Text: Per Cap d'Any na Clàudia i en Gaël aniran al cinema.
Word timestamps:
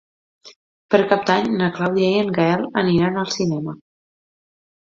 Per 0.95 0.99
Cap 1.11 1.27
d'Any 1.27 1.51
na 1.59 1.69
Clàudia 1.75 2.09
i 2.15 2.23
en 2.23 2.31
Gaël 2.39 2.65
aniran 2.83 3.23
al 3.25 3.33
cinema. 3.37 3.79